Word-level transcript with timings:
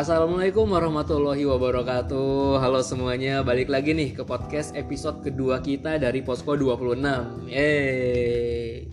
Assalamualaikum 0.00 0.64
warahmatullahi 0.64 1.44
wabarakatuh. 1.44 2.56
Halo 2.56 2.80
semuanya, 2.80 3.44
balik 3.44 3.68
lagi 3.68 3.92
nih 3.92 4.16
ke 4.16 4.24
podcast 4.24 4.72
episode 4.72 5.20
kedua 5.20 5.60
kita 5.60 6.00
dari 6.00 6.24
Posko 6.24 6.56
26 6.56 7.44
Yeay. 7.44 8.88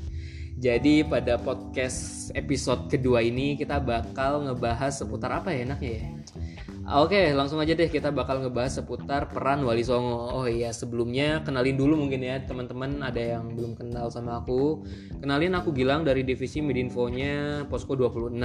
Jadi 0.59 1.07
pada 1.07 1.39
podcast 1.39 2.27
episode 2.35 2.91
kedua 2.91 3.23
ini 3.23 3.55
kita 3.55 3.79
bakal 3.79 4.51
ngebahas 4.51 4.99
seputar 4.99 5.31
apa 5.31 5.55
ya 5.55 5.71
enaknya 5.71 5.91
ya 5.95 6.05
Oke, 6.87 7.35
langsung 7.35 7.59
aja 7.59 7.75
deh 7.75 7.91
kita 7.91 8.15
bakal 8.15 8.39
ngebahas 8.39 8.79
seputar 8.79 9.27
peran 9.27 9.59
Wali 9.67 9.83
Songo. 9.83 10.31
Oh 10.31 10.47
iya, 10.47 10.71
sebelumnya 10.71 11.43
kenalin 11.43 11.75
dulu 11.75 11.99
mungkin 11.99 12.23
ya 12.23 12.39
teman-teman 12.47 13.03
ada 13.03 13.19
yang 13.19 13.51
belum 13.51 13.75
kenal 13.75 14.07
sama 14.07 14.39
aku. 14.39 14.87
Kenalin 15.19 15.51
aku 15.59 15.75
Gilang 15.75 16.07
dari 16.07 16.23
divisi 16.23 16.63
Midinfonya 16.63 17.67
Posko 17.67 17.91
26 17.91 18.39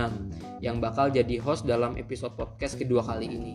yang 0.59 0.82
bakal 0.82 1.15
jadi 1.15 1.38
host 1.38 1.70
dalam 1.70 1.95
episode 1.95 2.34
podcast 2.34 2.82
kedua 2.82 3.06
kali 3.06 3.30
ini. 3.30 3.55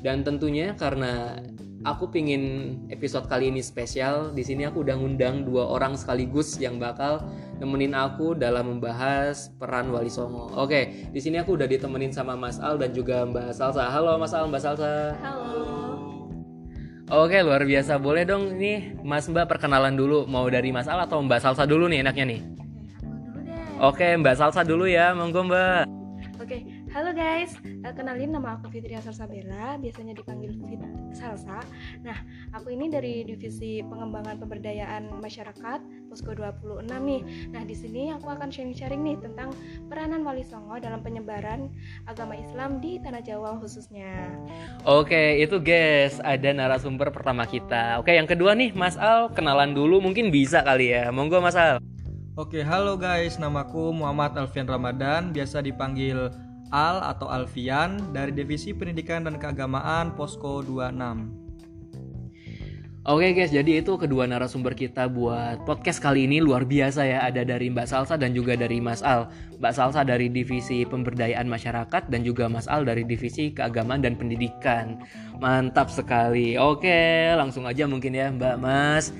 Dan 0.00 0.24
tentunya 0.24 0.72
karena 0.80 1.36
aku 1.82 2.10
pingin 2.10 2.74
episode 2.88 3.26
kali 3.26 3.50
ini 3.50 3.58
spesial, 3.62 4.30
di 4.30 4.42
sini 4.46 4.66
aku 4.66 4.86
udah 4.86 4.94
ngundang 4.98 5.42
dua 5.42 5.66
orang 5.66 5.98
sekaligus 5.98 6.58
yang 6.58 6.78
bakal 6.78 7.22
nemenin 7.58 7.94
aku 7.94 8.38
dalam 8.38 8.78
membahas 8.78 9.50
peran 9.58 9.90
Wali 9.90 10.10
Songo. 10.10 10.50
Oke, 10.54 11.10
di 11.10 11.20
sini 11.20 11.42
aku 11.42 11.58
udah 11.58 11.66
ditemenin 11.66 12.14
sama 12.14 12.38
Mas 12.38 12.62
Al 12.62 12.78
dan 12.78 12.94
juga 12.94 13.26
Mbak 13.26 13.54
Salsa. 13.54 13.90
Halo 13.90 14.14
Mas 14.18 14.34
Al, 14.34 14.46
Mbak 14.46 14.62
Salsa. 14.62 15.14
Halo. 15.18 15.62
Oke, 17.12 17.44
luar 17.44 17.66
biasa. 17.66 17.98
Boleh 18.00 18.24
dong 18.24 18.56
nih 18.56 18.96
Mas 19.02 19.26
Mbak 19.28 19.50
perkenalan 19.50 19.98
dulu. 19.98 20.24
Mau 20.24 20.46
dari 20.48 20.72
Mas 20.72 20.88
Al 20.88 21.02
atau 21.04 21.20
Mbak 21.20 21.40
Salsa 21.42 21.66
dulu 21.68 21.90
nih 21.90 22.00
enaknya 22.00 22.24
nih? 22.24 22.40
Aku 23.04 23.18
dulu 23.20 23.38
deh. 23.44 23.62
Oke, 23.82 24.08
Mbak 24.16 24.34
Salsa 24.38 24.62
dulu 24.64 24.88
ya. 24.88 25.12
Monggo 25.12 25.44
Mbak. 25.44 25.84
Oke, 26.40 26.81
halo 26.92 27.08
guys. 27.16 27.56
Eh, 27.64 27.94
kenalin 27.96 28.36
nama 28.36 28.60
aku 28.60 28.68
Fitria 28.68 29.00
Salsabella, 29.00 29.80
biasanya 29.80 30.12
dipanggil 30.12 30.52
Fit 30.68 30.84
Salsa. 31.16 31.64
Nah, 32.04 32.20
aku 32.52 32.68
ini 32.68 32.92
dari 32.92 33.24
divisi 33.24 33.80
pengembangan 33.80 34.36
pemberdayaan 34.36 35.08
masyarakat 35.16 35.80
Posko 36.12 36.36
26 36.36 36.84
nih. 36.84 37.20
Nah, 37.48 37.64
di 37.64 37.72
sini 37.72 38.12
aku 38.12 38.28
akan 38.28 38.52
sharing-sharing 38.52 39.00
nih 39.00 39.16
tentang 39.24 39.56
peranan 39.88 40.20
Wali 40.20 40.44
Songo 40.44 40.76
dalam 40.76 41.00
penyebaran 41.00 41.72
agama 42.04 42.36
Islam 42.36 42.76
di 42.84 43.00
Tanah 43.00 43.24
Jawa 43.24 43.56
khususnya. 43.56 44.28
Oke, 44.84 45.40
itu 45.40 45.56
guys, 45.64 46.20
ada 46.20 46.52
narasumber 46.52 47.08
pertama 47.08 47.48
kita. 47.48 48.04
Oke, 48.04 48.12
yang 48.12 48.28
kedua 48.28 48.52
nih 48.52 48.76
Mas 48.76 49.00
Al, 49.00 49.32
kenalan 49.32 49.72
dulu 49.72 50.04
mungkin 50.04 50.28
bisa 50.28 50.60
kali 50.60 50.92
ya. 50.92 51.08
Monggo 51.08 51.40
Mas 51.40 51.56
Al. 51.56 51.80
Oke, 52.36 52.60
halo 52.60 53.00
guys. 53.00 53.40
Namaku 53.40 53.96
Muhammad 53.96 54.36
Alfian 54.36 54.68
Ramadan, 54.68 55.32
biasa 55.32 55.64
dipanggil 55.64 56.32
Al 56.72 57.04
atau 57.04 57.28
Alfian 57.28 58.16
dari 58.16 58.32
Divisi 58.32 58.72
Pendidikan 58.72 59.28
dan 59.28 59.36
Keagamaan 59.36 60.16
Posko 60.16 60.64
26. 60.64 61.42
Oke 63.02 63.34
guys, 63.34 63.50
jadi 63.50 63.82
itu 63.82 63.98
kedua 63.98 64.30
narasumber 64.30 64.78
kita 64.78 65.10
buat 65.10 65.66
podcast 65.66 65.98
kali 65.98 66.30
ini 66.30 66.38
luar 66.38 66.62
biasa 66.62 67.02
ya. 67.02 67.26
Ada 67.26 67.42
dari 67.42 67.66
Mbak 67.66 67.90
Salsa 67.90 68.14
dan 68.14 68.30
juga 68.30 68.54
dari 68.54 68.78
Mas 68.78 69.02
Al. 69.02 69.26
Mbak 69.58 69.74
Salsa 69.74 70.06
dari 70.06 70.30
Divisi 70.30 70.86
Pemberdayaan 70.86 71.50
Masyarakat 71.50 72.06
dan 72.06 72.22
juga 72.22 72.46
Mas 72.46 72.70
Al 72.70 72.86
dari 72.86 73.02
Divisi 73.02 73.50
Keagamaan 73.50 74.06
dan 74.06 74.14
Pendidikan. 74.14 75.02
Mantap 75.42 75.90
sekali. 75.90 76.54
Oke, 76.54 77.26
langsung 77.34 77.66
aja 77.66 77.90
mungkin 77.90 78.14
ya 78.14 78.30
Mbak 78.30 78.56
Mas. 78.62 79.10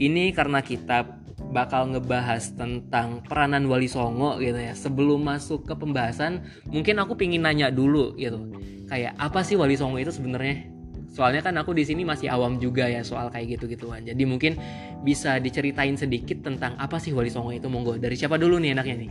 Ini 0.00 0.32
karena 0.32 0.64
kita 0.64 1.25
bakal 1.50 1.90
ngebahas 1.94 2.54
tentang 2.54 3.22
peranan 3.26 3.66
Wali 3.70 3.86
Songo 3.86 4.38
gitu 4.42 4.58
ya. 4.58 4.74
Sebelum 4.74 5.22
masuk 5.22 5.66
ke 5.66 5.74
pembahasan, 5.74 6.42
mungkin 6.70 6.98
aku 6.98 7.14
pingin 7.14 7.46
nanya 7.46 7.70
dulu 7.70 8.14
gitu. 8.18 8.38
Kayak 8.86 9.18
apa 9.18 9.42
sih 9.42 9.58
Wali 9.58 9.74
Songo 9.78 9.98
itu 9.98 10.10
sebenarnya? 10.14 10.70
Soalnya 11.16 11.40
kan 11.40 11.56
aku 11.56 11.72
di 11.72 11.80
sini 11.80 12.04
masih 12.04 12.28
awam 12.28 12.60
juga 12.60 12.84
ya 12.84 13.00
soal 13.00 13.32
kayak 13.32 13.56
gitu-gituan. 13.56 14.04
Jadi 14.04 14.22
mungkin 14.28 14.60
bisa 15.00 15.40
diceritain 15.40 15.96
sedikit 15.96 16.44
tentang 16.44 16.76
apa 16.76 17.00
sih 17.00 17.16
Wali 17.16 17.32
Songo 17.32 17.56
itu 17.56 17.72
monggo. 17.72 17.96
Dari 17.96 18.14
siapa 18.18 18.36
dulu 18.36 18.60
nih 18.60 18.76
enaknya 18.76 19.06
nih? 19.06 19.10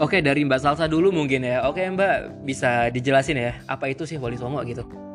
Oke, 0.00 0.24
dari 0.24 0.46
Mbak 0.48 0.60
Salsa 0.64 0.88
dulu 0.88 1.12
mungkin 1.12 1.44
ya. 1.44 1.68
Oke, 1.68 1.84
Mbak, 1.84 2.46
bisa 2.48 2.88
dijelasin 2.88 3.36
ya 3.36 3.52
apa 3.68 3.90
itu 3.92 4.08
sih 4.08 4.16
Wali 4.16 4.38
Songo 4.38 4.64
gitu? 4.64 5.09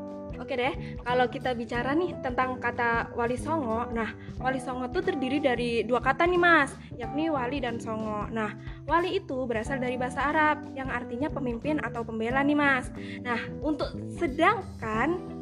Oke 0.45 0.61
deh, 0.61 0.77
kalau 1.01 1.25
kita 1.25 1.57
bicara 1.57 1.97
nih 1.97 2.21
tentang 2.21 2.61
kata 2.61 3.09
Wali 3.17 3.33
Songo, 3.33 3.89
nah 3.89 4.13
Wali 4.37 4.61
Songo 4.61 4.85
itu 4.85 5.01
terdiri 5.01 5.41
dari 5.41 5.81
dua 5.81 5.97
kata 5.97 6.21
nih 6.29 6.37
mas, 6.37 6.69
yakni 7.01 7.33
Wali 7.33 7.57
dan 7.65 7.81
Songo. 7.81 8.29
Nah, 8.29 8.53
Wali 8.85 9.17
itu 9.17 9.49
berasal 9.49 9.81
dari 9.81 9.97
bahasa 9.97 10.21
Arab 10.29 10.69
yang 10.77 10.93
artinya 10.93 11.33
pemimpin 11.33 11.81
atau 11.81 12.05
pembela 12.05 12.45
nih 12.45 12.53
mas. 12.53 12.93
Nah, 13.25 13.41
untuk 13.65 13.89
sedangkan 14.21 15.34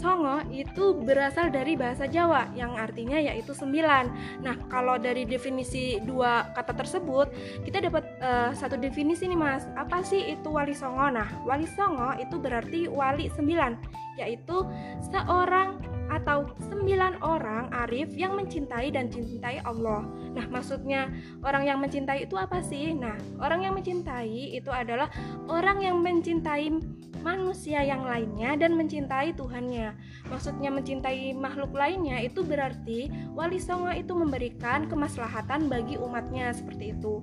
Songo 0.00 0.40
itu 0.48 0.96
berasal 0.96 1.52
dari 1.52 1.76
bahasa 1.76 2.08
Jawa 2.08 2.48
yang 2.56 2.72
artinya 2.80 3.20
yaitu 3.20 3.52
sembilan. 3.52 4.08
Nah, 4.40 4.56
kalau 4.72 4.96
dari 4.96 5.28
definisi 5.28 6.00
dua 6.00 6.48
kata 6.56 6.72
tersebut, 6.72 7.28
kita 7.68 7.84
dapat 7.84 8.08
uh, 8.24 8.56
satu 8.56 8.80
definisi 8.80 9.28
nih 9.28 9.36
Mas. 9.36 9.68
Apa 9.76 10.00
sih 10.00 10.32
itu 10.32 10.48
wali 10.48 10.72
Songo? 10.72 11.12
Nah, 11.12 11.28
wali 11.44 11.68
Songo 11.68 12.16
itu 12.16 12.40
berarti 12.40 12.88
wali 12.88 13.28
sembilan, 13.28 13.76
yaitu 14.16 14.64
seorang 15.12 15.76
atau 16.10 16.50
sembilan 16.58 17.22
orang 17.22 17.70
arif 17.86 18.10
yang 18.18 18.34
mencintai 18.34 18.90
dan 18.90 19.06
cintai 19.06 19.62
Allah. 19.62 20.02
Nah, 20.34 20.46
maksudnya 20.50 21.06
orang 21.46 21.70
yang 21.70 21.78
mencintai 21.78 22.26
itu 22.26 22.34
apa 22.34 22.58
sih? 22.60 22.90
Nah, 22.90 23.14
orang 23.38 23.62
yang 23.62 23.78
mencintai 23.78 24.58
itu 24.58 24.68
adalah 24.74 25.06
orang 25.46 25.78
yang 25.80 26.02
mencintai 26.02 26.74
manusia 27.20 27.84
yang 27.84 28.02
lainnya 28.02 28.56
dan 28.56 28.74
mencintai 28.74 29.36
Tuhannya. 29.36 29.94
Maksudnya 30.26 30.72
mencintai 30.72 31.36
makhluk 31.36 31.76
lainnya 31.76 32.18
itu 32.24 32.40
berarti 32.40 33.12
Wali 33.36 33.60
Songo 33.60 33.92
itu 33.92 34.16
memberikan 34.16 34.88
kemaslahatan 34.88 35.68
bagi 35.68 36.00
umatnya 36.00 36.50
seperti 36.56 36.96
itu. 36.96 37.22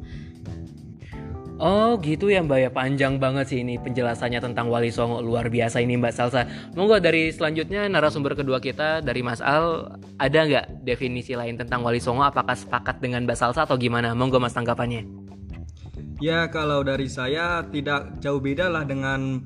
Oh 1.57 1.97
gitu 2.05 2.29
ya 2.29 2.45
Mbak 2.45 2.59
ya 2.61 2.69
panjang 2.69 3.17
banget 3.17 3.49
sih 3.49 3.65
ini 3.65 3.81
penjelasannya 3.81 4.37
tentang 4.37 4.69
Wali 4.69 4.93
Songo 4.93 5.25
luar 5.25 5.49
biasa 5.49 5.81
ini 5.81 5.97
Mbak 5.97 6.13
Salsa. 6.13 6.45
Monggo 6.77 7.01
dari 7.01 7.33
selanjutnya 7.33 7.89
narasumber 7.89 8.37
kedua 8.37 8.61
kita 8.61 9.01
dari 9.01 9.25
Mas 9.25 9.41
Al 9.41 9.97
ada 10.21 10.39
nggak 10.45 10.85
definisi 10.85 11.33
lain 11.33 11.57
tentang 11.57 11.81
Wali 11.81 11.97
Songo? 11.97 12.21
Apakah 12.21 12.53
sepakat 12.53 13.01
dengan 13.01 13.25
Mbak 13.25 13.37
Salsa 13.41 13.65
atau 13.65 13.73
gimana? 13.73 14.13
Monggo 14.13 14.37
Mas 14.37 14.53
tanggapannya. 14.53 15.09
Ya, 16.21 16.45
kalau 16.49 16.85
dari 16.85 17.09
saya 17.09 17.65
tidak 17.73 18.21
jauh 18.21 18.41
beda 18.41 18.69
lah 18.69 18.85
dengan 18.85 19.41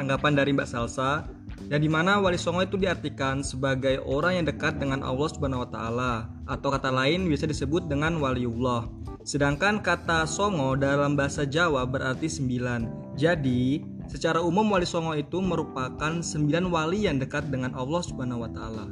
tanggapan 0.00 0.32
dari 0.40 0.56
Mbak 0.56 0.68
Salsa. 0.68 1.28
Ya 1.68 1.76
di 1.76 1.92
mana 1.92 2.24
Wali 2.24 2.40
Songo 2.40 2.64
itu 2.64 2.80
diartikan 2.80 3.44
sebagai 3.44 4.00
orang 4.08 4.40
yang 4.40 4.46
dekat 4.48 4.80
dengan 4.80 5.04
Allah 5.04 5.28
Subhanahu 5.28 5.68
wa 5.68 5.70
taala 5.70 6.12
atau 6.48 6.72
kata 6.72 6.88
lain 6.88 7.28
bisa 7.28 7.44
disebut 7.44 7.84
dengan 7.84 8.16
waliullah. 8.16 8.88
Sedangkan 9.30 9.78
kata 9.78 10.26
songo 10.26 10.74
dalam 10.74 11.14
bahasa 11.14 11.46
Jawa 11.46 11.86
berarti 11.86 12.26
sembilan. 12.26 13.14
Jadi, 13.14 13.78
secara 14.10 14.42
umum 14.42 14.66
wali 14.74 14.82
songo 14.82 15.14
itu 15.14 15.38
merupakan 15.38 16.18
sembilan 16.18 16.66
wali 16.66 17.06
yang 17.06 17.22
dekat 17.22 17.46
dengan 17.46 17.70
Allah 17.78 18.02
Subhanahu 18.02 18.42
wa 18.42 18.50
taala. 18.50 18.90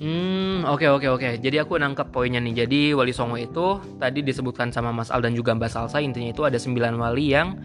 Hmm, 0.00 0.64
oke 0.64 0.88
oke 0.88 1.12
oke. 1.12 1.28
Jadi 1.44 1.60
aku 1.60 1.76
nangkep 1.76 2.08
poinnya 2.08 2.40
nih. 2.40 2.64
Jadi 2.64 2.96
wali 2.96 3.12
songo 3.12 3.36
itu 3.36 3.84
tadi 4.00 4.24
disebutkan 4.24 4.72
sama 4.72 4.96
Mas 4.96 5.12
Al 5.12 5.20
dan 5.20 5.36
juga 5.36 5.52
Mbak 5.52 5.68
Salsa 5.68 6.00
intinya 6.00 6.32
itu 6.32 6.48
ada 6.48 6.56
sembilan 6.56 6.96
wali 6.96 7.36
yang 7.36 7.60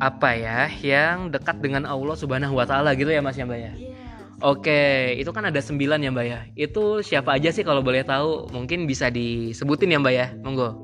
apa 0.00 0.40
ya, 0.40 0.72
yang 0.80 1.36
dekat 1.36 1.60
dengan 1.60 1.84
Allah 1.84 2.16
Subhanahu 2.16 2.56
wa 2.56 2.64
taala 2.64 2.96
gitu 2.96 3.12
ya 3.12 3.20
Mas 3.20 3.36
ya 3.36 3.44
Mbak 3.44 3.60
ya. 3.60 3.72
Iya. 3.76 3.95
Oke, 4.44 5.16
itu 5.16 5.32
kan 5.32 5.48
ada 5.48 5.60
sembilan 5.64 5.96
ya 6.04 6.12
Mbak 6.12 6.26
ya. 6.28 6.40
Itu 6.52 7.00
siapa 7.00 7.40
aja 7.40 7.48
sih 7.48 7.64
kalau 7.64 7.80
boleh 7.80 8.04
tahu? 8.04 8.52
Mungkin 8.52 8.84
bisa 8.84 9.08
disebutin 9.08 9.96
ya 9.96 9.98
Mbak 10.00 10.14
ya. 10.14 10.26
Monggo. 10.44 10.76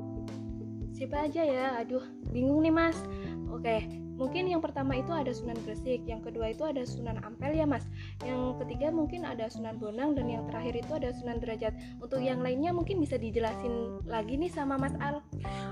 Siapa 0.89 1.29
aja 1.29 1.45
ya? 1.45 1.77
Aduh, 1.77 2.01
bingung 2.33 2.65
nih 2.65 2.73
Mas. 2.73 2.97
Oke, 3.53 3.85
mungkin 4.15 4.49
yang 4.49 4.61
pertama 4.61 4.97
itu 4.97 5.09
ada 5.09 5.29
Sunan 5.33 5.57
Gresik, 5.65 6.05
yang 6.05 6.21
kedua 6.21 6.53
itu 6.53 6.63
ada 6.65 6.85
Sunan 6.85 7.19
Ampel 7.25 7.57
ya 7.57 7.65
Mas. 7.65 7.85
Yang 8.21 8.63
ketiga 8.63 8.93
mungkin 8.93 9.25
ada 9.25 9.49
Sunan 9.49 9.77
Bonang 9.77 10.13
dan 10.13 10.29
yang 10.29 10.43
terakhir 10.49 10.79
itu 10.79 10.91
ada 10.93 11.09
Sunan 11.13 11.37
Derajat. 11.41 11.73
Untuk 11.99 12.21
yang 12.21 12.41
lainnya 12.41 12.71
mungkin 12.71 13.01
bisa 13.01 13.17
dijelasin 13.17 14.03
lagi 14.05 14.37
nih 14.37 14.51
sama 14.51 14.77
Mas 14.77 14.93
Al. 15.01 15.21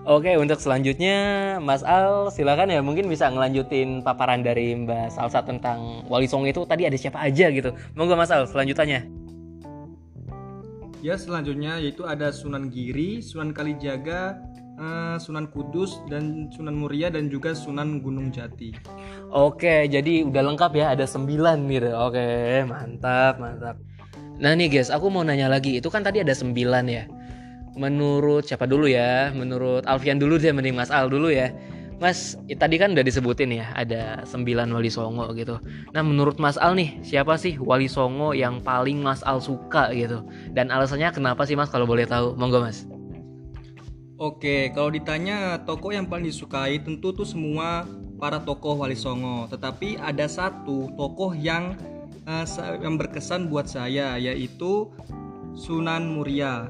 Oke, 0.05 0.35
untuk 0.38 0.57
selanjutnya 0.57 1.57
Mas 1.61 1.85
Al 1.85 2.33
silakan 2.33 2.73
ya 2.73 2.81
mungkin 2.81 3.07
bisa 3.07 3.29
ngelanjutin 3.29 4.01
paparan 4.01 4.41
dari 4.41 4.73
Mbak 4.73 5.13
Salsa 5.13 5.45
tentang 5.45 6.05
Wali 6.09 6.25
Songo 6.25 6.49
itu 6.49 6.65
tadi 6.65 6.89
ada 6.89 6.97
siapa 6.97 7.21
aja 7.21 7.49
gitu. 7.53 7.73
Monggo 7.93 8.17
Mas 8.17 8.33
Al 8.33 8.49
selanjutannya. 8.49 9.21
Ya, 11.01 11.17
selanjutnya 11.17 11.81
yaitu 11.81 12.05
ada 12.05 12.29
Sunan 12.29 12.69
Giri, 12.69 13.25
Sunan 13.25 13.57
Kalijaga, 13.57 14.38
eh, 14.81 15.16
Sunan 15.22 15.45
Kudus 15.54 16.01
dan 16.10 16.50
Sunan 16.50 16.74
Muria 16.74 17.13
dan 17.13 17.30
juga 17.30 17.54
Sunan 17.54 18.01
Gunung 18.01 18.33
Jati. 18.33 18.74
Oke, 19.30 19.86
jadi 19.86 20.25
udah 20.25 20.42
lengkap 20.51 20.72
ya 20.74 20.98
ada 20.98 21.06
sembilan 21.06 21.69
gitu. 21.69 21.94
Oke, 21.94 22.66
mantap, 22.66 23.38
mantap. 23.38 23.78
Nah 24.42 24.57
nih 24.57 24.74
guys, 24.74 24.89
aku 24.89 25.13
mau 25.13 25.22
nanya 25.22 25.45
lagi. 25.45 25.78
Itu 25.78 25.94
kan 25.94 26.01
tadi 26.01 26.25
ada 26.25 26.33
sembilan 26.33 26.86
ya. 26.89 27.06
Menurut 27.78 28.50
siapa 28.50 28.66
dulu 28.66 28.89
ya? 28.89 29.30
Menurut 29.31 29.86
Alfian 29.86 30.18
dulu 30.18 30.42
deh, 30.42 30.51
mending 30.51 30.75
Mas 30.75 30.89
Al 30.89 31.07
dulu 31.07 31.30
ya. 31.30 31.54
Mas, 32.01 32.34
tadi 32.57 32.81
kan 32.81 32.98
udah 32.98 33.06
disebutin 33.06 33.54
ya, 33.54 33.69
ada 33.77 34.25
sembilan 34.25 34.74
wali 34.74 34.89
songo 34.89 35.30
gitu. 35.38 35.62
Nah, 35.94 36.01
menurut 36.01 36.42
Mas 36.42 36.57
Al 36.57 36.74
nih, 36.74 36.98
siapa 37.06 37.38
sih 37.38 37.62
wali 37.62 37.86
songo 37.86 38.34
yang 38.34 38.57
paling 38.66 39.06
Mas 39.06 39.22
Al 39.22 39.38
suka 39.38 39.94
gitu? 39.94 40.25
Dan 40.50 40.74
alasannya 40.74 41.13
kenapa 41.13 41.45
sih 41.45 41.54
Mas 41.54 41.69
kalau 41.69 41.86
boleh 41.86 42.10
tahu? 42.10 42.34
Monggo 42.34 42.57
Mas. 42.66 42.89
Oke, 44.21 44.69
kalau 44.77 44.94
ditanya 44.94 45.65
tokoh 45.65 45.97
yang 45.97 46.06
paling 46.06 46.29
disukai 46.29 46.77
tentu 46.77 47.09
tuh 47.09 47.25
semua 47.25 47.89
para 48.21 48.38
tokoh 48.38 48.77
wali 48.77 48.94
songo. 48.94 49.50
Tetapi 49.50 49.97
ada 49.97 50.29
satu 50.29 50.94
tokoh 50.94 51.33
yang 51.33 51.73
uh, 52.29 52.45
yang 52.77 53.01
berkesan 53.01 53.50
buat 53.50 53.65
saya 53.65 54.21
yaitu 54.21 54.94
Sunan 55.57 56.06
Muria. 56.13 56.69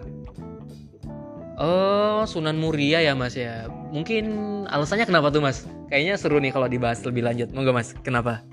Oh, 1.60 2.24
Sunan 2.24 2.56
Muria 2.56 3.04
ya 3.04 3.20
Mas 3.20 3.36
ya. 3.36 3.68
Mungkin 3.92 4.32
alasannya 4.72 5.04
kenapa 5.04 5.28
tuh 5.28 5.44
Mas? 5.44 5.68
Kayaknya 5.92 6.16
seru 6.16 6.40
nih 6.40 6.56
kalau 6.56 6.72
dibahas 6.72 7.04
lebih 7.04 7.28
lanjut. 7.28 7.52
Monggo 7.52 7.76
Mas, 7.76 7.92
kenapa? 8.00 8.48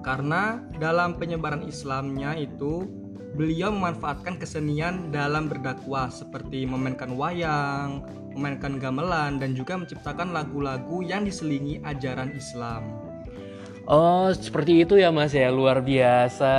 Karena 0.00 0.64
dalam 0.80 1.20
penyebaran 1.20 1.60
Islamnya 1.68 2.32
itu 2.40 2.88
beliau 3.34 3.74
memanfaatkan 3.74 4.40
kesenian 4.40 5.12
dalam 5.12 5.50
berdakwah 5.50 6.08
seperti 6.08 6.64
memainkan 6.64 7.12
wayang, 7.18 8.06
memainkan 8.32 8.78
gamelan 8.78 9.42
dan 9.42 9.52
juga 9.52 9.76
menciptakan 9.76 10.32
lagu-lagu 10.32 11.02
yang 11.02 11.26
diselingi 11.26 11.82
ajaran 11.84 12.32
Islam. 12.32 13.08
Oh, 13.88 14.28
seperti 14.28 14.84
itu 14.84 15.00
ya 15.00 15.08
Mas 15.08 15.32
ya. 15.32 15.48
Luar 15.48 15.80
biasa. 15.80 16.52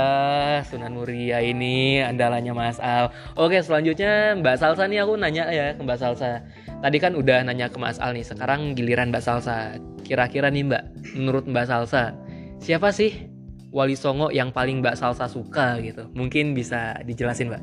Sunan 0.66 0.98
Muria 0.98 1.38
ini 1.38 2.02
andalanya 2.02 2.50
Mas 2.50 2.82
Al. 2.82 3.14
Oke, 3.38 3.62
selanjutnya 3.62 4.34
Mbak 4.34 4.58
Salsa 4.58 4.90
nih 4.90 5.06
aku 5.06 5.14
nanya 5.14 5.46
ya 5.54 5.78
ke 5.78 5.80
Mbak 5.86 5.98
Salsa. 6.02 6.42
Tadi 6.82 6.98
kan 6.98 7.14
udah 7.14 7.46
nanya 7.46 7.70
ke 7.70 7.78
Mas 7.78 8.02
Al 8.02 8.18
nih, 8.18 8.26
sekarang 8.26 8.74
giliran 8.74 9.14
Mbak 9.14 9.22
Salsa. 9.22 9.78
Kira-kira 10.02 10.50
nih 10.50 10.66
Mbak, 10.66 11.14
menurut 11.14 11.46
Mbak 11.46 11.70
Salsa, 11.70 12.18
siapa 12.58 12.90
sih 12.90 13.29
Wali 13.70 13.94
Songo 13.94 14.34
yang 14.34 14.50
paling 14.50 14.82
Mbak 14.82 14.98
Salsa 14.98 15.30
suka 15.30 15.78
gitu? 15.78 16.10
Mungkin 16.14 16.54
bisa 16.54 16.98
dijelasin 17.06 17.50
Mbak. 17.50 17.62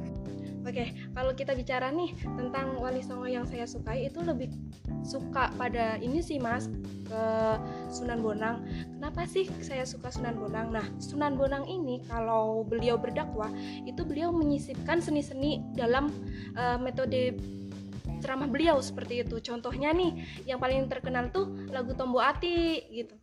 Oke, 0.68 0.92
kalau 1.16 1.32
kita 1.32 1.56
bicara 1.56 1.96
nih 1.96 2.12
tentang 2.28 2.76
Wali 2.84 3.00
Songo 3.00 3.24
yang 3.24 3.48
saya 3.48 3.64
sukai 3.64 4.12
itu 4.12 4.20
lebih 4.20 4.52
suka 5.00 5.48
pada 5.56 5.96
ini 6.04 6.20
sih 6.20 6.44
Mas 6.44 6.68
ke 7.08 7.24
Sunan 7.88 8.20
Bonang. 8.20 8.68
Kenapa 9.00 9.24
sih 9.24 9.48
saya 9.64 9.88
suka 9.88 10.12
Sunan 10.12 10.36
Bonang? 10.36 10.76
Nah, 10.76 10.84
Sunan 11.00 11.40
Bonang 11.40 11.64
ini 11.72 12.04
kalau 12.12 12.68
beliau 12.68 13.00
berdakwah 13.00 13.48
itu 13.88 14.04
beliau 14.04 14.36
menyisipkan 14.36 15.00
seni-seni 15.00 15.64
dalam 15.72 16.12
uh, 16.60 16.76
metode 16.76 17.40
ceramah 18.20 18.50
beliau 18.50 18.78
seperti 18.80 19.24
itu. 19.24 19.40
Contohnya 19.42 19.94
nih, 19.94 20.18
yang 20.50 20.58
paling 20.58 20.86
terkenal 20.90 21.30
tuh 21.30 21.70
lagu 21.70 21.94
Tombo 21.94 22.20
Ati 22.22 22.84
gitu. 22.92 23.16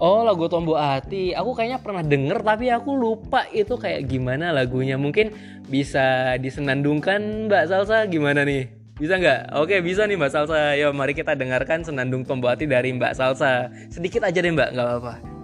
Oh, 0.00 0.26
lagu 0.26 0.50
Tombo 0.50 0.74
Ati. 0.74 1.32
Aku 1.32 1.54
kayaknya 1.54 1.78
pernah 1.80 2.02
denger 2.02 2.42
tapi 2.42 2.68
aku 2.68 2.94
lupa 2.94 3.46
itu 3.54 3.78
kayak 3.78 4.10
gimana 4.10 4.50
lagunya. 4.50 4.98
Mungkin 4.98 5.32
bisa 5.70 6.36
disenandungkan 6.42 7.48
Mbak 7.48 7.64
Salsa 7.70 8.04
gimana 8.10 8.42
nih? 8.42 8.68
Bisa 8.94 9.18
nggak? 9.18 9.58
Oke, 9.58 9.82
bisa 9.82 10.06
nih 10.06 10.18
Mbak 10.18 10.30
Salsa. 10.30 10.74
Yo, 10.78 10.90
mari 10.94 11.14
kita 11.14 11.34
dengarkan 11.34 11.82
senandung 11.82 12.22
Tombo 12.22 12.50
Ati 12.50 12.66
dari 12.66 12.94
Mbak 12.94 13.14
Salsa. 13.14 13.70
Sedikit 13.90 14.22
aja 14.26 14.38
deh 14.38 14.52
Mbak, 14.54 14.70
nggak 14.74 14.86
apa-apa. 14.86 15.34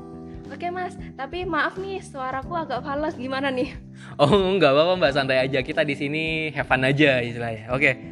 Oke 0.50 0.66
mas, 0.66 0.98
tapi 1.14 1.46
maaf 1.46 1.78
nih 1.78 2.02
suaraku 2.02 2.52
agak 2.58 2.82
fals 2.82 3.14
gimana 3.14 3.54
nih? 3.54 3.70
Oh 4.18 4.28
nggak 4.28 4.74
apa-apa 4.74 4.92
mbak 4.98 5.14
santai 5.14 5.40
aja 5.40 5.62
kita 5.62 5.86
di 5.86 5.94
sini 5.94 6.50
have 6.50 6.66
fun 6.66 6.82
aja 6.82 7.22
istilahnya. 7.22 7.70
Oke. 7.70 8.09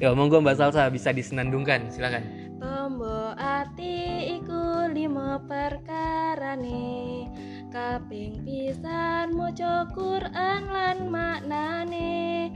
Ya 0.00 0.16
monggo 0.16 0.40
Mbak 0.40 0.56
Salsa 0.56 0.88
bisa 0.88 1.12
disenandungkan, 1.12 1.92
silakan. 1.92 2.24
Tombo 2.56 3.36
ati 3.36 4.32
iku 4.40 4.88
lima 4.88 5.36
perkara 5.44 6.56
nih 6.56 7.28
kaping 7.68 8.40
pisan 8.40 9.36
maca 9.36 9.84
Quran 9.92 10.72
lan 10.72 11.12
maknane 11.12 12.48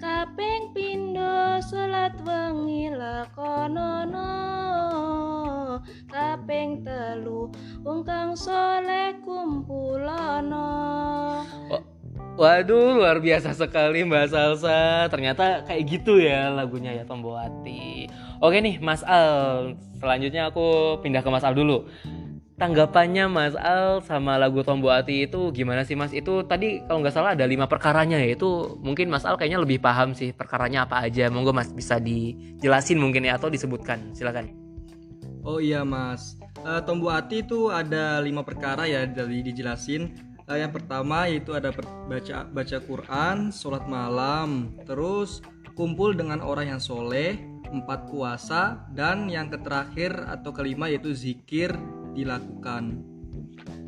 kaping 0.00 0.72
pindo 0.72 1.60
salat 1.60 2.16
wengi 2.24 2.88
lakonono 2.88 4.32
kaping 6.08 6.80
telu 6.80 7.52
wong 7.84 8.00
kang 8.08 8.32
saleh 8.32 9.20
kumpulono 9.20 10.72
oh. 11.70 11.85
Waduh, 12.36 13.00
luar 13.00 13.16
biasa 13.16 13.56
sekali 13.56 14.04
Mbak 14.04 14.28
Salsa. 14.28 15.08
Ternyata 15.08 15.64
kayak 15.64 15.82
gitu 15.88 16.20
ya 16.20 16.52
lagunya 16.52 16.92
ya 16.92 17.08
Tombowati. 17.08 18.12
Oke 18.44 18.60
nih, 18.60 18.76
Mas 18.76 19.00
Al. 19.08 19.72
Selanjutnya 19.96 20.52
aku 20.52 21.00
pindah 21.00 21.24
ke 21.24 21.30
Mas 21.32 21.48
Al 21.48 21.56
dulu. 21.56 21.88
Tanggapannya 22.60 23.32
Mas 23.32 23.56
Al 23.56 24.04
sama 24.04 24.36
lagu 24.36 24.60
Tombowati 24.60 25.24
itu 25.24 25.48
gimana 25.48 25.88
sih 25.88 25.96
Mas? 25.96 26.12
Itu 26.12 26.44
tadi 26.44 26.84
kalau 26.84 27.00
nggak 27.00 27.16
salah 27.16 27.32
ada 27.32 27.48
lima 27.48 27.64
perkaranya 27.72 28.20
ya. 28.20 28.36
Itu 28.36 28.76
mungkin 28.84 29.08
Mas 29.08 29.24
Al 29.24 29.40
kayaknya 29.40 29.64
lebih 29.64 29.80
paham 29.80 30.12
sih 30.12 30.36
perkaranya 30.36 30.84
apa 30.84 31.08
aja. 31.08 31.32
Monggo 31.32 31.56
Mas 31.56 31.72
bisa 31.72 31.96
dijelasin 31.96 33.00
mungkin 33.00 33.24
ya 33.24 33.40
atau 33.40 33.48
disebutkan. 33.48 34.12
Silakan. 34.12 34.52
Oh 35.40 35.56
iya 35.56 35.86
Mas, 35.86 36.36
uh, 36.66 36.82
Tombowati 36.84 37.46
itu 37.46 37.72
ada 37.72 38.18
lima 38.18 38.42
perkara 38.42 38.82
ya 38.84 39.06
dari 39.06 39.46
dijelasin 39.46 40.25
uh, 40.46 40.58
yang 40.58 40.72
pertama 40.72 41.26
yaitu 41.30 41.54
ada 41.54 41.70
baca 42.06 42.46
baca 42.46 42.76
Quran, 42.82 43.50
sholat 43.50 43.84
malam, 43.86 44.74
terus 44.86 45.42
kumpul 45.76 46.16
dengan 46.16 46.40
orang 46.40 46.76
yang 46.76 46.82
soleh, 46.82 47.36
empat 47.68 48.08
puasa, 48.08 48.86
dan 48.96 49.28
yang 49.28 49.52
terakhir 49.52 50.14
atau 50.26 50.50
kelima 50.54 50.88
yaitu 50.88 51.12
zikir 51.12 51.74
dilakukan. 52.16 53.04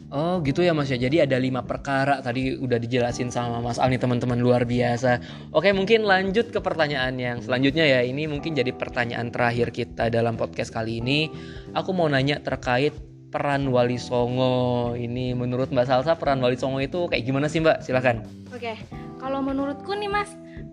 Oh 0.09 0.41
gitu 0.41 0.65
ya 0.65 0.73
mas 0.73 0.89
ya. 0.89 0.97
Jadi 0.97 1.21
ada 1.21 1.37
lima 1.37 1.61
perkara 1.61 2.25
Tadi 2.25 2.57
udah 2.57 2.81
dijelasin 2.81 3.29
sama 3.29 3.61
mas 3.61 3.77
Al 3.77 3.93
nih 3.93 4.01
teman-teman 4.01 4.41
luar 4.41 4.65
biasa. 4.65 5.21
Oke 5.53 5.69
mungkin 5.77 6.09
lanjut 6.09 6.49
ke 6.49 6.65
pertanyaan 6.65 7.21
yang 7.21 7.45
selanjutnya 7.45 7.85
ya. 7.85 8.01
Ini 8.01 8.25
mungkin 8.25 8.57
jadi 8.57 8.73
pertanyaan 8.73 9.29
terakhir 9.29 9.69
kita 9.69 10.09
dalam 10.09 10.41
podcast 10.41 10.73
kali 10.73 11.05
ini. 11.05 11.29
Aku 11.77 11.93
mau 11.93 12.09
nanya 12.09 12.41
terkait 12.41 12.97
peran 13.29 13.69
Wali 13.69 14.01
Songo 14.01 14.97
ini 14.97 15.37
menurut 15.37 15.69
Mbak 15.69 15.87
Salsa 15.87 16.17
peran 16.17 16.41
Wali 16.41 16.57
Songo 16.57 16.81
itu 16.81 17.09
kayak 17.09 17.25
gimana 17.25 17.47
sih 17.47 17.61
Mbak? 17.61 17.85
Silahkan. 17.85 18.25
Oke, 18.53 18.75
kalau 19.21 19.45
menurutku 19.45 19.93
nih 19.93 20.09
Mas 20.09 20.33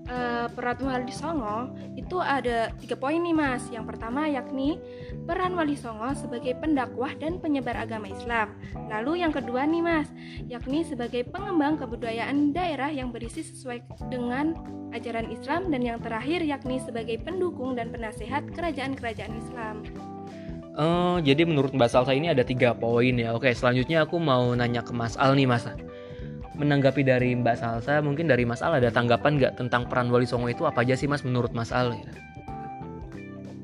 uh, 0.10 0.48
peran 0.54 0.80
Wali 0.81 1.13
Songo 1.13 1.74
itu 2.00 2.18
ada 2.22 2.72
tiga 2.80 2.96
poin 2.96 3.19
nih 3.19 3.36
Mas. 3.36 3.68
Yang 3.69 3.96
pertama 3.96 4.29
yakni 4.29 4.79
peran 5.25 5.58
Wali 5.58 5.75
Songo 5.75 6.13
sebagai 6.15 6.56
pendakwah 6.58 7.12
dan 7.20 7.41
penyebar 7.44 7.75
agama 7.75 8.08
Islam. 8.10 8.56
Lalu 8.88 9.25
yang 9.25 9.34
kedua 9.36 9.68
nih 9.68 9.84
Mas, 9.84 10.08
yakni 10.48 10.88
sebagai 10.88 11.27
pengembang 11.27 11.75
kebudayaan 11.75 12.56
daerah 12.56 12.89
yang 12.89 13.12
berisi 13.12 13.44
sesuai 13.44 13.84
dengan 14.08 14.56
ajaran 14.96 15.27
Islam 15.27 15.68
dan 15.74 15.84
yang 15.84 16.00
terakhir 16.00 16.39
yakni 16.39 16.79
sebagai 16.79 17.20
pendukung 17.20 17.75
dan 17.75 17.91
penasehat 17.91 18.48
kerajaan-kerajaan 18.56 19.34
Islam. 19.36 19.84
Oh, 20.75 21.24
jadi 21.24 21.48
menurut 21.48 21.72
Mbak 21.72 21.88
Salsa 21.88 22.12
ini 22.12 22.27
ada 22.27 22.44
tiga 22.44 22.75
poin 22.75 23.15
ya. 23.15 23.32
Oke, 23.32 23.48
selanjutnya 23.55 24.03
aku 24.03 24.20
mau 24.20 24.51
nanya 24.51 24.84
ke 24.84 24.91
Mas 24.91 25.15
Al 25.15 25.32
nih, 25.39 25.48
Mas. 25.48 25.63
Menanggapi 26.60 27.00
dari 27.00 27.32
Mbak 27.32 27.55
Salsa, 27.55 28.03
mungkin 28.03 28.27
dari 28.27 28.44
Mas 28.44 28.60
Al 28.60 28.75
ada 28.75 28.91
tanggapan 28.91 29.39
nggak 29.39 29.55
tentang 29.55 29.88
peran 29.88 30.12
Wali 30.12 30.27
Songo 30.27 30.51
itu 30.51 30.67
apa 30.67 30.84
aja 30.84 31.00
sih, 31.00 31.08
Mas, 31.08 31.24
menurut 31.24 31.55
Mas 31.55 31.72
Al? 31.72 31.96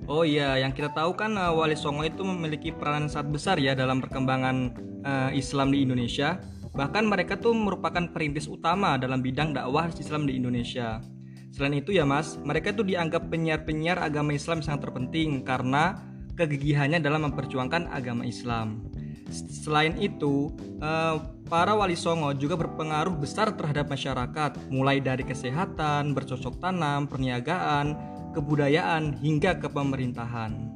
Oh 0.07 0.23
iya, 0.23 0.55
yang 0.55 0.71
kita 0.71 0.91
tahu 0.95 1.11
kan 1.15 1.35
uh, 1.35 1.51
Wali 1.51 1.75
Songo 1.75 2.07
itu 2.07 2.23
memiliki 2.23 2.71
peran 2.71 3.11
sangat 3.11 3.27
besar 3.31 3.55
ya 3.59 3.75
dalam 3.75 3.99
perkembangan 3.99 4.55
uh, 5.03 5.31
Islam 5.35 5.75
di 5.75 5.83
Indonesia. 5.83 6.39
Bahkan 6.71 7.03
mereka 7.11 7.35
tuh 7.35 7.51
merupakan 7.51 8.07
perintis 8.07 8.47
utama 8.47 8.95
dalam 8.95 9.19
bidang 9.19 9.51
dakwah 9.51 9.91
Islam 9.91 10.27
di 10.27 10.39
Indonesia. 10.39 11.03
Selain 11.51 11.75
itu 11.75 11.91
ya 11.91 12.07
Mas, 12.07 12.39
mereka 12.39 12.71
tuh 12.71 12.87
dianggap 12.87 13.27
penyiar-penyiar 13.27 13.99
agama 13.99 14.31
Islam 14.31 14.63
sangat 14.63 14.87
terpenting 14.87 15.43
karena 15.43 16.10
kegigihannya 16.35 17.03
dalam 17.03 17.27
memperjuangkan 17.29 17.91
agama 17.91 18.23
Islam. 18.23 18.87
Selain 19.31 19.95
itu, 19.99 20.51
eh, 20.79 21.15
para 21.47 21.75
wali 21.75 21.95
songo 21.99 22.31
juga 22.35 22.55
berpengaruh 22.59 23.15
besar 23.19 23.51
terhadap 23.55 23.91
masyarakat, 23.91 24.71
mulai 24.71 25.03
dari 25.03 25.23
kesehatan, 25.27 26.15
bercocok 26.15 26.59
tanam, 26.59 27.07
perniagaan, 27.07 27.95
kebudayaan, 28.35 29.19
hingga 29.19 29.59
kepemerintahan. 29.59 30.70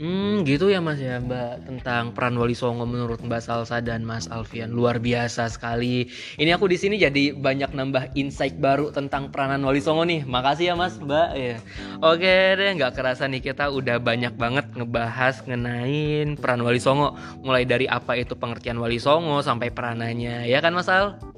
Hmm 0.00 0.48
gitu 0.48 0.72
ya 0.72 0.80
mas 0.80 0.96
ya 0.96 1.20
mbak 1.20 1.68
tentang 1.68 2.16
peran 2.16 2.32
Wali 2.40 2.56
Songo 2.56 2.88
menurut 2.88 3.20
Mbak 3.20 3.44
Salsa 3.44 3.84
dan 3.84 4.00
Mas 4.00 4.32
Alfian 4.32 4.72
luar 4.72 4.96
biasa 4.96 5.44
sekali. 5.52 6.08
Ini 6.40 6.56
aku 6.56 6.72
di 6.72 6.80
sini 6.80 6.96
jadi 6.96 7.36
banyak 7.36 7.76
nambah 7.76 8.16
insight 8.16 8.56
baru 8.56 8.88
tentang 8.96 9.28
peranan 9.28 9.60
Wali 9.60 9.84
Songo 9.84 10.08
nih. 10.08 10.24
Makasih 10.24 10.72
ya 10.72 10.74
mas 10.74 10.96
mbak 10.96 11.36
ya. 11.36 11.60
Oke 12.00 12.32
deh 12.56 12.80
nggak 12.80 12.96
kerasa 12.96 13.28
nih 13.28 13.44
kita 13.44 13.68
udah 13.68 14.00
banyak 14.00 14.32
banget 14.40 14.72
ngebahas 14.72 15.44
ngenain 15.44 16.32
peran 16.40 16.64
Wali 16.64 16.80
Songo. 16.80 17.12
Mulai 17.44 17.68
dari 17.68 17.84
apa 17.84 18.16
itu 18.16 18.32
pengertian 18.40 18.80
Wali 18.80 18.96
Songo 18.96 19.44
sampai 19.44 19.68
peranannya 19.68 20.48
ya 20.48 20.64
kan 20.64 20.72
Mas 20.72 20.88
Al? 20.88 21.29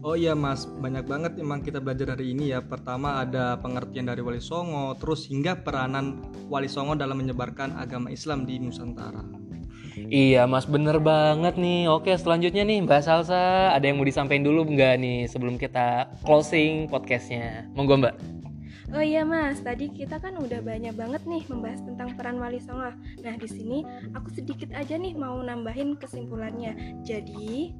Oh 0.00 0.16
iya 0.16 0.32
mas, 0.32 0.64
banyak 0.64 1.04
banget 1.04 1.32
emang 1.36 1.60
kita 1.60 1.76
belajar 1.76 2.16
hari 2.16 2.32
ini 2.32 2.56
ya. 2.56 2.64
Pertama 2.64 3.20
ada 3.20 3.60
pengertian 3.60 4.08
dari 4.08 4.24
Wali 4.24 4.40
Songo, 4.40 4.96
terus 4.96 5.28
hingga 5.28 5.60
peranan 5.60 6.24
Wali 6.48 6.72
Songo 6.72 6.96
dalam 6.96 7.20
menyebarkan 7.20 7.76
agama 7.76 8.08
Islam 8.08 8.48
di 8.48 8.56
Nusantara. 8.56 9.40
Iya 10.10 10.48
mas 10.48 10.64
bener 10.64 10.96
banget 11.02 11.60
nih 11.60 11.86
Oke 11.90 12.14
selanjutnya 12.16 12.64
nih 12.66 12.82
Mbak 12.82 13.02
Salsa 13.04 13.74
Ada 13.74 13.90
yang 13.90 14.00
mau 14.00 14.06
disampaikan 14.06 14.46
dulu 14.46 14.66
nggak 14.66 14.96
nih 14.96 15.28
Sebelum 15.28 15.54
kita 15.60 16.08
closing 16.24 16.88
podcastnya 16.88 17.68
Monggo 17.74 18.00
mbak 18.00 18.16
Oh 18.90 18.98
iya 18.98 19.22
mas, 19.22 19.62
tadi 19.62 19.86
kita 19.86 20.18
kan 20.18 20.34
udah 20.34 20.66
banyak 20.66 20.90
banget 20.98 21.22
nih 21.22 21.46
membahas 21.46 21.78
tentang 21.78 22.10
peran 22.18 22.42
wali 22.42 22.58
songo. 22.58 22.90
Nah 23.22 23.34
di 23.38 23.46
sini 23.46 23.86
aku 24.18 24.34
sedikit 24.34 24.74
aja 24.74 24.98
nih 24.98 25.14
mau 25.14 25.38
nambahin 25.38 25.94
kesimpulannya. 25.94 26.98
Jadi 27.06 27.70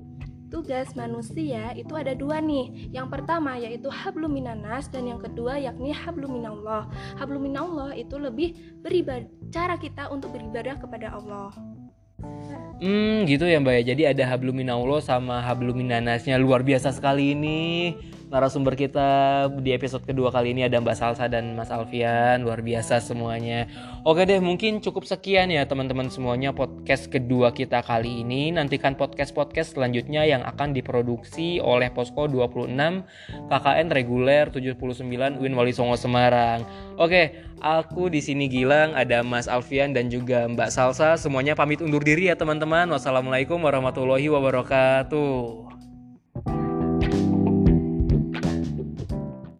tugas 0.50 0.92
manusia 0.98 1.72
itu 1.78 1.94
ada 1.94 2.12
dua 2.12 2.42
nih. 2.42 2.90
Yang 2.90 3.08
pertama 3.08 3.56
yaitu 3.56 3.88
habluminanas 3.88 4.90
dan 4.90 5.06
yang 5.06 5.22
kedua 5.22 5.56
yakni 5.56 5.94
habluminallah. 5.94 6.90
Habluminallah 7.16 7.94
itu 7.94 8.18
lebih 8.18 8.58
beribadah 8.82 9.30
cara 9.54 9.78
kita 9.78 10.10
untuk 10.10 10.34
beribadah 10.34 10.76
kepada 10.76 11.14
Allah. 11.14 11.54
Hmm 12.80 13.24
gitu 13.24 13.48
ya 13.48 13.60
mbak 13.60 13.80
ya 13.80 13.92
Jadi 13.92 14.02
ada 14.12 14.24
habluminallah 14.28 15.00
sama 15.00 15.40
habluminanasnya 15.40 16.36
Luar 16.36 16.60
biasa 16.60 16.92
sekali 16.92 17.32
ini 17.32 17.96
narasumber 18.30 18.78
kita 18.78 19.50
di 19.58 19.74
episode 19.74 20.06
kedua 20.06 20.30
kali 20.30 20.54
ini 20.54 20.62
ada 20.62 20.78
Mbak 20.78 20.96
Salsa 20.96 21.26
dan 21.26 21.58
Mas 21.58 21.68
Alfian. 21.68 22.46
Luar 22.46 22.62
biasa 22.62 23.02
semuanya. 23.02 23.66
Oke 24.06 24.22
deh 24.22 24.38
mungkin 24.38 24.78
cukup 24.78 25.02
sekian 25.02 25.50
ya 25.50 25.66
teman-teman 25.66 26.06
semuanya 26.08 26.54
podcast 26.54 27.10
kedua 27.10 27.50
kita 27.50 27.82
kali 27.82 28.22
ini. 28.22 28.54
Nantikan 28.54 28.94
podcast-podcast 28.94 29.74
selanjutnya 29.74 30.22
yang 30.22 30.46
akan 30.46 30.70
diproduksi 30.70 31.58
oleh 31.58 31.90
Posko 31.90 32.30
26 32.30 32.70
KKN 33.50 33.86
reguler 33.90 34.46
79 34.54 35.42
Win 35.42 35.54
Wali 35.58 35.74
Songo 35.74 35.98
Semarang. 35.98 36.62
Oke 37.02 37.34
aku 37.58 38.08
di 38.08 38.22
sini 38.22 38.46
Gilang 38.46 38.94
ada 38.94 39.26
Mas 39.26 39.50
Alfian 39.50 39.90
dan 39.90 40.06
juga 40.06 40.46
Mbak 40.46 40.70
Salsa. 40.70 41.18
Semuanya 41.18 41.58
pamit 41.58 41.82
undur 41.82 42.00
diri 42.00 42.30
ya 42.30 42.38
teman-teman. 42.38 42.86
Wassalamualaikum 42.94 43.58
warahmatullahi 43.58 44.30
wabarakatuh 44.30 45.69